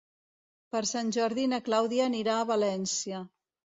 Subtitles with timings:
[0.75, 3.21] Per Sant Jordi na Clàudia anirà a València.